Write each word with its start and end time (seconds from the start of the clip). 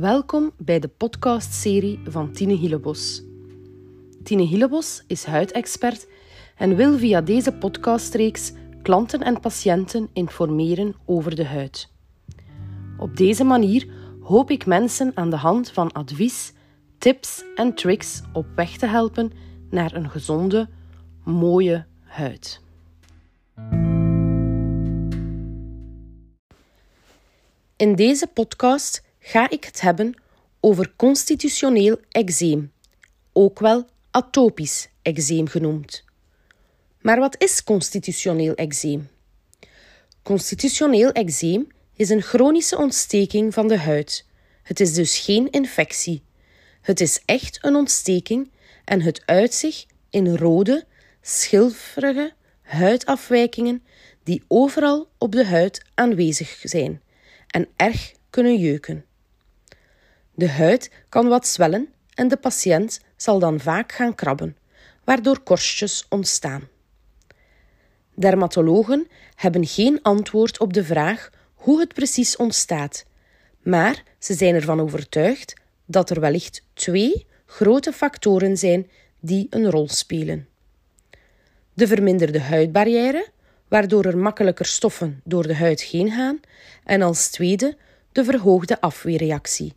Welkom 0.00 0.52
bij 0.56 0.78
de 0.78 0.88
podcastserie 0.88 2.00
van 2.04 2.32
Tine 2.32 2.52
Hillebos. 2.52 3.22
Tine 4.22 4.42
Hillebos 4.42 5.04
is 5.06 5.24
huidexpert 5.24 6.06
en 6.56 6.76
wil 6.76 6.98
via 6.98 7.20
deze 7.20 7.52
podcastreeks 7.52 8.52
klanten 8.82 9.20
en 9.20 9.40
patiënten 9.40 10.08
informeren 10.12 10.94
over 11.04 11.34
de 11.36 11.44
huid. 11.44 11.88
Op 12.98 13.16
deze 13.16 13.44
manier 13.44 13.92
hoop 14.20 14.50
ik 14.50 14.66
mensen 14.66 15.12
aan 15.14 15.30
de 15.30 15.36
hand 15.36 15.70
van 15.70 15.92
advies, 15.92 16.52
tips 16.98 17.44
en 17.54 17.74
tricks 17.74 18.22
op 18.32 18.46
weg 18.54 18.76
te 18.76 18.86
helpen 18.86 19.32
naar 19.70 19.94
een 19.94 20.10
gezonde, 20.10 20.68
mooie 21.24 21.86
huid. 22.02 22.60
In 27.76 27.94
deze 27.94 28.26
podcast 28.26 29.08
ga 29.20 29.50
ik 29.50 29.64
het 29.64 29.80
hebben 29.80 30.14
over 30.60 30.92
constitutioneel 30.96 32.00
eczeem, 32.10 32.72
ook 33.32 33.58
wel 33.58 33.86
atopisch 34.10 34.88
eczeem 35.02 35.48
genoemd. 35.48 36.04
Maar 37.00 37.18
wat 37.18 37.42
is 37.42 37.64
constitutioneel 37.64 38.54
eczeem? 38.54 39.08
Constitutioneel 40.22 41.12
eczeem 41.12 41.66
is 41.94 42.08
een 42.08 42.22
chronische 42.22 42.76
ontsteking 42.78 43.54
van 43.54 43.68
de 43.68 43.78
huid. 43.78 44.26
Het 44.62 44.80
is 44.80 44.92
dus 44.92 45.18
geen 45.18 45.50
infectie. 45.50 46.22
Het 46.80 47.00
is 47.00 47.22
echt 47.24 47.58
een 47.64 47.74
ontsteking 47.74 48.50
en 48.84 49.00
het 49.02 49.22
uit 49.26 49.54
zich 49.54 49.86
in 50.10 50.36
rode, 50.36 50.84
schilferige 51.20 52.32
huidafwijkingen 52.62 53.82
die 54.22 54.42
overal 54.48 55.08
op 55.18 55.32
de 55.32 55.44
huid 55.44 55.84
aanwezig 55.94 56.60
zijn 56.62 57.02
en 57.46 57.68
erg 57.76 58.12
kunnen 58.30 58.56
jeuken. 58.56 59.04
De 60.34 60.48
huid 60.48 60.90
kan 61.08 61.28
wat 61.28 61.46
zwellen 61.46 61.88
en 62.14 62.28
de 62.28 62.36
patiënt 62.36 63.00
zal 63.16 63.38
dan 63.38 63.60
vaak 63.60 63.92
gaan 63.92 64.14
krabben, 64.14 64.56
waardoor 65.04 65.40
korstjes 65.40 66.06
ontstaan. 66.08 66.68
Dermatologen 68.14 69.08
hebben 69.34 69.66
geen 69.66 70.02
antwoord 70.02 70.58
op 70.58 70.72
de 70.72 70.84
vraag 70.84 71.30
hoe 71.54 71.80
het 71.80 71.94
precies 71.94 72.36
ontstaat, 72.36 73.04
maar 73.62 74.02
ze 74.18 74.34
zijn 74.34 74.54
ervan 74.54 74.80
overtuigd 74.80 75.54
dat 75.86 76.10
er 76.10 76.20
wellicht 76.20 76.64
twee 76.74 77.26
grote 77.46 77.92
factoren 77.92 78.56
zijn 78.56 78.90
die 79.20 79.46
een 79.50 79.70
rol 79.70 79.88
spelen. 79.88 80.48
De 81.74 81.86
verminderde 81.86 82.40
huidbarrière, 82.40 83.28
waardoor 83.68 84.04
er 84.04 84.18
makkelijker 84.18 84.66
stoffen 84.66 85.20
door 85.24 85.46
de 85.46 85.54
huid 85.54 85.82
heen 85.82 86.10
gaan, 86.10 86.40
en 86.84 87.02
als 87.02 87.30
tweede 87.30 87.76
de 88.12 88.24
verhoogde 88.24 88.80
afweerreactie. 88.80 89.74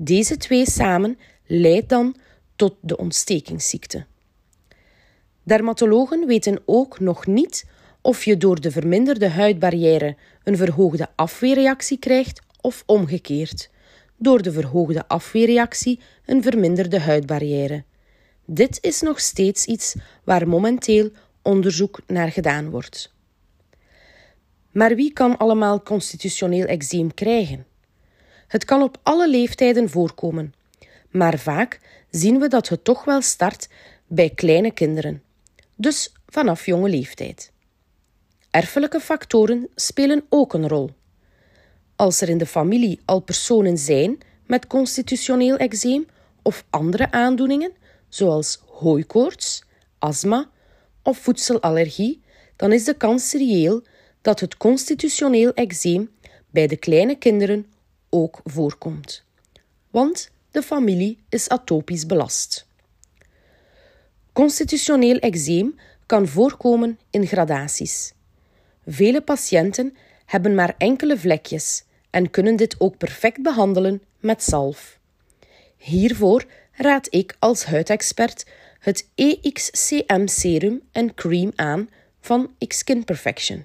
Deze 0.00 0.36
twee 0.36 0.70
samen 0.70 1.18
leidt 1.46 1.88
dan 1.88 2.16
tot 2.56 2.74
de 2.80 2.96
ontstekingsziekte. 2.96 4.06
Dermatologen 5.42 6.26
weten 6.26 6.60
ook 6.64 7.00
nog 7.00 7.26
niet 7.26 7.66
of 8.00 8.24
je 8.24 8.36
door 8.36 8.60
de 8.60 8.70
verminderde 8.70 9.28
huidbarrière 9.28 10.16
een 10.44 10.56
verhoogde 10.56 11.08
afweerreactie 11.14 11.98
krijgt 11.98 12.40
of 12.60 12.82
omgekeerd, 12.86 13.70
door 14.16 14.42
de 14.42 14.52
verhoogde 14.52 15.08
afweerreactie 15.08 16.00
een 16.26 16.42
verminderde 16.42 17.00
huidbarrière. 17.00 17.84
Dit 18.44 18.78
is 18.80 19.00
nog 19.00 19.20
steeds 19.20 19.64
iets 19.64 19.94
waar 20.24 20.48
momenteel 20.48 21.10
onderzoek 21.42 22.00
naar 22.06 22.32
gedaan 22.32 22.70
wordt. 22.70 23.12
Maar 24.70 24.94
wie 24.94 25.12
kan 25.12 25.36
allemaal 25.36 25.82
constitutioneel 25.82 26.66
eczeem 26.66 27.14
krijgen? 27.14 27.66
Het 28.48 28.64
kan 28.64 28.82
op 28.82 28.98
alle 29.02 29.28
leeftijden 29.30 29.90
voorkomen, 29.90 30.54
maar 31.10 31.38
vaak 31.38 31.80
zien 32.10 32.38
we 32.38 32.48
dat 32.48 32.68
het 32.68 32.84
toch 32.84 33.04
wel 33.04 33.22
start 33.22 33.68
bij 34.06 34.30
kleine 34.30 34.72
kinderen, 34.72 35.22
dus 35.74 36.12
vanaf 36.26 36.66
jonge 36.66 36.88
leeftijd. 36.88 37.52
Erfelijke 38.50 39.00
factoren 39.00 39.68
spelen 39.74 40.24
ook 40.28 40.54
een 40.54 40.68
rol. 40.68 40.90
Als 41.96 42.20
er 42.20 42.28
in 42.28 42.38
de 42.38 42.46
familie 42.46 43.00
al 43.04 43.20
personen 43.20 43.78
zijn 43.78 44.18
met 44.46 44.66
constitutioneel 44.66 45.56
eczeem 45.56 46.06
of 46.42 46.64
andere 46.70 47.10
aandoeningen, 47.10 47.72
zoals 48.08 48.62
hooikoorts, 48.66 49.64
astma 49.98 50.50
of 51.02 51.18
voedselallergie, 51.18 52.22
dan 52.56 52.72
is 52.72 52.84
de 52.84 52.94
kans 52.94 53.32
reëel 53.32 53.82
dat 54.20 54.40
het 54.40 54.56
constitutioneel 54.56 55.52
eczeem 55.54 56.10
bij 56.50 56.66
de 56.66 56.76
kleine 56.76 57.14
kinderen 57.16 57.66
ook 58.10 58.40
voorkomt. 58.44 59.24
Want 59.90 60.30
de 60.50 60.62
familie 60.62 61.18
is 61.28 61.48
atopisch 61.48 62.06
belast. 62.06 62.66
Constitutioneel 64.32 65.16
eczeem 65.16 65.74
kan 66.06 66.28
voorkomen 66.28 66.98
in 67.10 67.26
gradaties. 67.26 68.12
Vele 68.86 69.20
patiënten 69.20 69.96
hebben 70.24 70.54
maar 70.54 70.74
enkele 70.78 71.18
vlekjes 71.18 71.84
en 72.10 72.30
kunnen 72.30 72.56
dit 72.56 72.80
ook 72.80 72.96
perfect 72.96 73.42
behandelen 73.42 74.02
met 74.20 74.42
zalf. 74.42 74.98
Hiervoor 75.76 76.44
raad 76.72 77.06
ik 77.14 77.36
als 77.38 77.64
huidexpert 77.64 78.46
het 78.78 79.08
EXCM 79.14 80.26
serum 80.26 80.82
en 80.92 81.14
cream 81.14 81.52
aan 81.56 81.90
van 82.20 82.54
X-Skin 82.66 83.04
Perfection. 83.04 83.64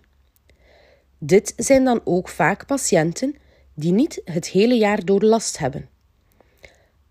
Dit 1.17 1.53
zijn 1.57 1.83
dan 1.83 2.01
ook 2.03 2.29
vaak 2.29 2.65
patiënten 2.65 3.35
die 3.73 3.91
niet 3.91 4.21
het 4.25 4.47
hele 4.47 4.77
jaar 4.77 5.05
door 5.05 5.23
last 5.23 5.57
hebben. 5.57 5.89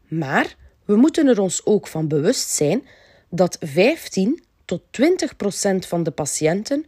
Maar 0.09 0.57
we 0.85 0.97
moeten 0.97 1.27
er 1.27 1.41
ons 1.41 1.67
ook 1.67 1.87
van 1.87 2.09
bewust 2.09 2.49
zijn 2.49 2.87
dat 3.29 3.57
15 3.61 4.43
tot 4.65 4.83
20 4.91 5.37
procent 5.37 5.87
van 5.87 6.03
de 6.03 6.11
patiënten 6.11 6.87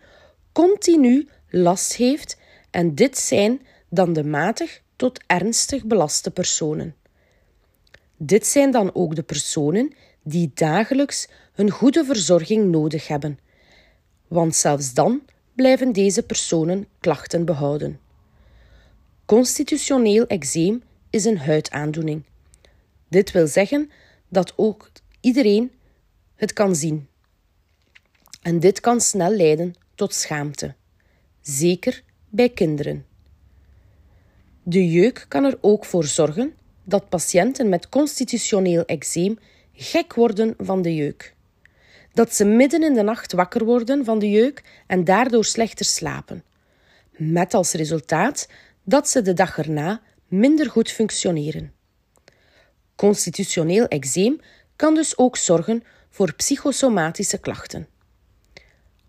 continu 0.52 1.28
last 1.48 1.96
heeft 1.96 2.36
en 2.70 2.94
dit 2.94 3.18
zijn 3.18 3.60
dan 3.88 4.12
de 4.12 4.24
matig 4.24 4.82
tot 4.96 5.20
ernstig 5.26 5.84
belaste 5.84 6.30
personen. 6.30 6.94
Dit 8.16 8.46
zijn 8.46 8.70
dan 8.70 8.94
ook 8.94 9.14
de 9.14 9.22
personen 9.22 9.92
die 10.22 10.50
dagelijks 10.54 11.28
een 11.54 11.70
goede 11.70 12.04
verzorging 12.04 12.70
nodig 12.70 13.08
hebben, 13.08 13.38
want 14.28 14.56
zelfs 14.56 14.94
dan 14.94 15.22
blijven 15.54 15.92
deze 15.92 16.22
personen 16.22 16.86
klachten 17.00 17.44
behouden. 17.44 18.00
Constitutioneel 19.26 20.26
eczeem 20.26 20.82
is 21.10 21.24
een 21.24 21.38
huidaandoening. 21.38 22.22
Dit 23.08 23.32
wil 23.32 23.46
zeggen 23.46 23.90
dat 24.28 24.52
ook 24.56 24.90
iedereen 25.20 25.72
het 26.34 26.52
kan 26.52 26.76
zien. 26.76 27.08
En 28.42 28.60
dit 28.60 28.80
kan 28.80 29.00
snel 29.00 29.30
leiden 29.30 29.74
tot 29.94 30.14
schaamte, 30.14 30.74
zeker 31.40 32.02
bij 32.28 32.48
kinderen. 32.48 33.06
De 34.62 34.90
jeuk 34.90 35.26
kan 35.28 35.44
er 35.44 35.58
ook 35.60 35.84
voor 35.84 36.04
zorgen 36.04 36.54
dat 36.82 37.08
patiënten 37.08 37.68
met 37.68 37.88
constitutioneel 37.88 38.84
eczeem 38.84 39.38
gek 39.72 40.14
worden 40.14 40.54
van 40.58 40.82
de 40.82 40.94
jeuk. 40.94 41.34
Dat 42.12 42.34
ze 42.34 42.44
midden 42.44 42.82
in 42.82 42.94
de 42.94 43.02
nacht 43.02 43.32
wakker 43.32 43.64
worden 43.64 44.04
van 44.04 44.18
de 44.18 44.30
jeuk 44.30 44.62
en 44.86 45.04
daardoor 45.04 45.44
slechter 45.44 45.86
slapen. 45.86 46.44
Met 47.10 47.54
als 47.54 47.72
resultaat 47.72 48.48
dat 48.84 49.08
ze 49.08 49.22
de 49.22 49.32
dag 49.32 49.58
erna 49.58 50.00
minder 50.28 50.70
goed 50.70 50.90
functioneren. 50.90 51.72
Constitutioneel 52.94 53.86
eczeem 53.86 54.40
kan 54.76 54.94
dus 54.94 55.18
ook 55.18 55.36
zorgen 55.36 55.82
voor 56.10 56.34
psychosomatische 56.34 57.38
klachten. 57.38 57.88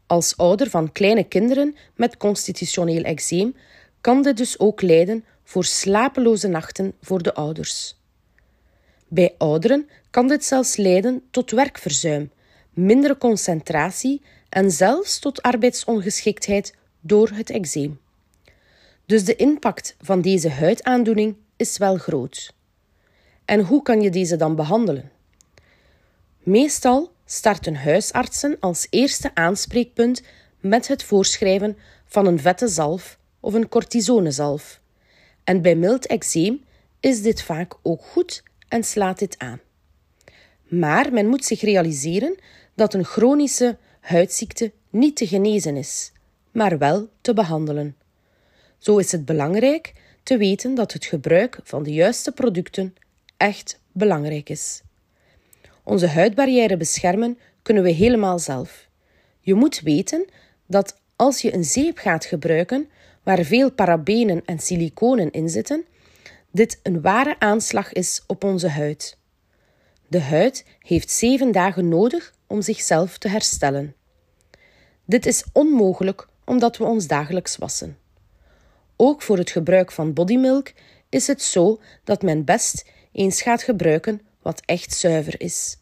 Als 0.08 0.38
ouder 0.38 0.70
van 0.70 0.92
kleine 0.92 1.24
kinderen 1.24 1.76
met 1.96 2.18
constitutioneel 2.18 3.04
eczeem 3.04 3.56
kan 4.02 4.22
dit 4.22 4.38
dus 4.38 4.60
ook 4.60 4.82
leiden 4.82 5.26
voor 5.44 5.66
slapeloze 5.66 6.48
nachten 6.48 6.94
voor 7.02 7.24
de 7.24 7.34
ouders. 7.34 8.00
Bij 9.08 9.36
ouderen 9.38 9.90
kan 10.10 10.28
dit 10.28 10.46
zelfs 10.46 10.76
leiden 10.76 11.24
tot 11.32 11.52
werkverzuim, 11.52 12.32
mindere 12.74 13.18
concentratie 13.18 14.22
en 14.50 14.72
zelfs 14.72 15.20
tot 15.20 15.42
arbeidsongeschiktheid 15.42 16.76
door 17.02 17.30
het 17.30 17.50
eczeem. 17.50 18.00
Dus 19.06 19.26
de 19.26 19.36
impact 19.36 19.96
van 20.02 20.22
deze 20.22 20.50
huidaandoening 20.50 21.36
is 21.56 21.78
wel 21.78 21.98
groot. 21.98 22.54
En 23.46 23.60
hoe 23.60 23.82
kan 23.82 24.02
je 24.02 24.10
deze 24.10 24.36
dan 24.36 24.56
behandelen? 24.56 25.12
Meestal 26.44 27.12
starten 27.26 27.76
huisartsen 27.76 28.58
als 28.60 28.88
eerste 28.90 29.32
aanspreekpunt 29.34 30.22
met 30.60 30.88
het 30.88 31.04
voorschrijven 31.04 31.78
van 32.06 32.26
een 32.26 32.40
vette 32.40 32.68
zalf 32.68 33.20
of 33.40 33.54
een 33.54 33.70
cortisonezalf. 33.70 34.82
En 35.44 35.62
bij 35.62 35.76
mild 35.76 36.06
eczeem 36.06 36.64
is 37.00 37.22
dit 37.22 37.42
vaak 37.42 37.74
ook 37.82 38.02
goed 38.02 38.44
en 38.68 38.84
slaat 38.84 39.20
dit 39.20 39.38
aan. 39.38 39.60
Maar 40.68 41.14
men 41.14 41.28
moet 41.28 41.46
zich 41.46 41.62
realiseren 41.62 42.36
dat 42.76 42.94
een 42.94 43.06
chronische 43.06 43.78
huidziekte 44.00 44.72
niet 44.90 45.16
te 45.16 45.28
genezen 45.28 45.78
is, 45.78 46.12
maar 46.52 46.78
wel 46.78 47.10
te 47.22 47.34
behandelen. 47.34 47.96
Zo 48.86 48.98
is 48.98 49.12
het 49.12 49.26
belangrijk 49.26 49.94
te 50.24 50.38
weten 50.38 50.76
dat 50.76 50.94
het 50.94 51.06
gebruik 51.06 51.60
van 51.64 51.84
de 51.84 51.94
juiste 51.94 52.32
producten 52.32 52.96
echt 53.38 53.80
belangrijk 53.92 54.50
is. 54.50 54.82
Onze 55.84 56.08
huidbarrière 56.08 56.78
beschermen 56.78 57.38
kunnen 57.62 57.84
we 57.84 57.90
helemaal 57.90 58.40
zelf. 58.40 58.88
Je 59.40 59.54
moet 59.54 59.80
weten 59.80 60.26
dat 60.66 61.00
als 61.16 61.42
je 61.42 61.54
een 61.54 61.64
zeep 61.64 61.98
gaat 61.98 62.26
gebruiken 62.26 62.90
waar 63.24 63.44
veel 63.44 63.72
parabenen 63.72 64.42
en 64.46 64.60
siliconen 64.60 65.32
in 65.32 65.50
zitten, 65.50 65.86
dit 66.52 66.80
een 66.84 67.02
ware 67.02 67.40
aanslag 67.40 67.94
is 67.94 68.24
op 68.28 68.44
onze 68.44 68.70
huid. 68.70 69.18
De 70.08 70.22
huid 70.22 70.66
heeft 70.80 71.12
zeven 71.12 71.52
dagen 71.52 71.88
nodig 71.88 72.34
om 72.48 72.62
zichzelf 72.62 73.18
te 73.18 73.28
herstellen. 73.28 73.96
Dit 75.06 75.26
is 75.26 75.46
onmogelijk 75.54 76.28
omdat 76.44 76.78
we 76.78 76.84
ons 76.84 77.08
dagelijks 77.08 77.58
wassen. 77.58 78.04
Ook 79.08 79.22
voor 79.22 79.38
het 79.38 79.50
gebruik 79.50 79.92
van 79.92 80.14
bodymilk 80.14 80.72
is 81.10 81.28
het 81.28 81.42
zo 81.42 81.80
dat 82.04 82.22
men 82.22 82.44
best 82.44 82.86
eens 83.12 83.42
gaat 83.42 83.64
gebruiken 83.64 84.22
wat 84.42 84.62
echt 84.66 84.94
zuiver 84.94 85.42
is. 85.42 85.78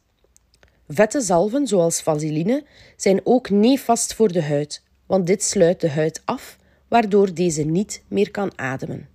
Vette 0.88 1.22
zalven 1.22 1.68
zoals 1.68 2.02
vaseline 2.02 2.66
zijn 2.96 3.22
ook 3.24 3.50
nefast 3.50 4.14
voor 4.14 4.31
de 4.31 4.42
huid, 4.42 4.84
want 5.06 5.28
dit 5.28 5.44
sluit 5.44 5.81
de 5.81 5.90
huid 5.90 6.22
af, 6.25 6.58
waardoor 6.88 7.34
deze 7.34 7.64
niet 7.64 8.04
meer 8.08 8.31
kan 8.31 8.52
ademen. 8.56 9.10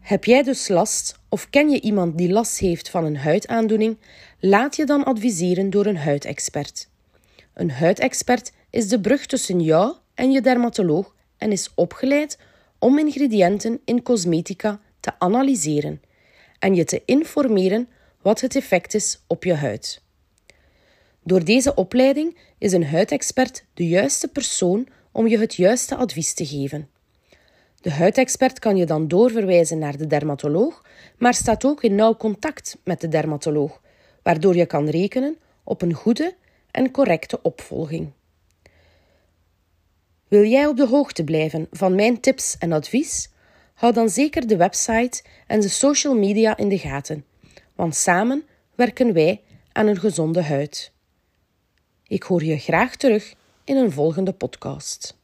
Heb 0.00 0.24
jij 0.24 0.42
dus 0.42 0.68
last 0.68 1.18
of 1.28 1.50
ken 1.50 1.70
je 1.70 1.80
iemand 1.80 2.18
die 2.18 2.32
last 2.32 2.58
heeft 2.58 2.90
van 2.90 3.04
een 3.04 3.16
huidaandoening? 3.16 3.96
Laat 4.40 4.76
je 4.76 4.84
dan 4.84 5.04
adviseren 5.04 5.70
door 5.70 5.86
een 5.86 5.98
huidexpert. 5.98 6.88
Een 7.54 7.70
huidexpert 7.70 8.52
is 8.70 8.88
de 8.88 9.00
brug 9.00 9.26
tussen 9.26 9.60
jou 9.60 9.94
en 10.14 10.30
je 10.30 10.40
dermatoloog 10.40 11.18
en 11.40 11.52
is 11.52 11.70
opgeleid 11.74 12.38
om 12.78 12.98
ingrediënten 12.98 13.80
in 13.84 14.02
cosmetica 14.02 14.80
te 15.00 15.12
analyseren 15.18 16.02
en 16.58 16.74
je 16.74 16.84
te 16.84 17.02
informeren 17.04 17.88
wat 18.22 18.40
het 18.40 18.56
effect 18.56 18.94
is 18.94 19.20
op 19.26 19.44
je 19.44 19.54
huid. 19.54 20.02
Door 21.22 21.44
deze 21.44 21.74
opleiding 21.74 22.38
is 22.58 22.72
een 22.72 22.86
huidexpert 22.86 23.64
de 23.74 23.88
juiste 23.88 24.28
persoon 24.28 24.88
om 25.12 25.26
je 25.26 25.38
het 25.38 25.54
juiste 25.54 25.96
advies 25.96 26.34
te 26.34 26.46
geven. 26.46 26.88
De 27.80 27.90
huidexpert 27.90 28.58
kan 28.58 28.76
je 28.76 28.86
dan 28.86 29.08
doorverwijzen 29.08 29.78
naar 29.78 29.96
de 29.96 30.06
dermatoloog, 30.06 30.84
maar 31.18 31.34
staat 31.34 31.64
ook 31.64 31.82
in 31.82 31.94
nauw 31.94 32.16
contact 32.16 32.76
met 32.84 33.00
de 33.00 33.08
dermatoloog, 33.08 33.80
waardoor 34.22 34.56
je 34.56 34.66
kan 34.66 34.88
rekenen 34.88 35.36
op 35.64 35.82
een 35.82 35.94
goede 35.94 36.34
en 36.70 36.90
correcte 36.90 37.42
opvolging. 37.42 38.12
Wil 40.30 40.44
jij 40.44 40.66
op 40.66 40.76
de 40.76 40.86
hoogte 40.86 41.24
blijven 41.24 41.66
van 41.70 41.94
mijn 41.94 42.20
tips 42.20 42.58
en 42.58 42.72
advies? 42.72 43.30
Hou 43.74 43.92
dan 43.92 44.08
zeker 44.08 44.46
de 44.46 44.56
website 44.56 45.22
en 45.46 45.60
de 45.60 45.68
social 45.68 46.14
media 46.14 46.56
in 46.56 46.68
de 46.68 46.78
gaten, 46.78 47.24
want 47.74 47.94
samen 47.94 48.44
werken 48.74 49.12
wij 49.12 49.42
aan 49.72 49.86
een 49.86 49.98
gezonde 49.98 50.42
huid. 50.42 50.92
Ik 52.06 52.22
hoor 52.22 52.44
je 52.44 52.58
graag 52.58 52.96
terug 52.96 53.34
in 53.64 53.76
een 53.76 53.92
volgende 53.92 54.32
podcast. 54.32 55.19